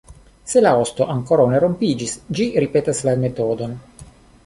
Se 0.53 0.63
la 0.65 0.71
osto 0.83 1.05
ankoraŭ 1.17 1.45
ne 1.53 1.61
rompiĝis, 1.65 2.17
ĝi 2.39 2.51
ripetas 2.67 3.07
la 3.11 3.19
metodon. 3.27 3.81